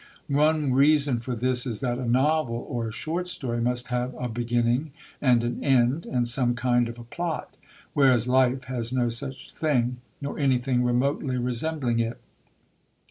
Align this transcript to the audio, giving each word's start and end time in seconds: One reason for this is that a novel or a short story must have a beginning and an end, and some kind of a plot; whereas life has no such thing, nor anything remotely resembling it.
One 0.29 0.73
reason 0.73 1.19
for 1.19 1.35
this 1.35 1.67
is 1.67 1.79
that 1.81 1.99
a 1.99 2.09
novel 2.09 2.65
or 2.67 2.87
a 2.87 2.91
short 2.91 3.27
story 3.27 3.61
must 3.61 3.89
have 3.89 4.15
a 4.17 4.27
beginning 4.27 4.89
and 5.21 5.43
an 5.43 5.63
end, 5.63 6.07
and 6.07 6.27
some 6.27 6.55
kind 6.55 6.89
of 6.89 6.97
a 6.97 7.03
plot; 7.03 7.55
whereas 7.93 8.27
life 8.27 8.63
has 8.63 8.91
no 8.91 9.09
such 9.09 9.51
thing, 9.53 9.97
nor 10.19 10.39
anything 10.39 10.83
remotely 10.83 11.37
resembling 11.37 11.99
it. 11.99 12.17